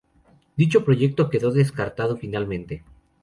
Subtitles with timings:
[0.57, 2.83] Dicho proyecto quedó descartado finalmente.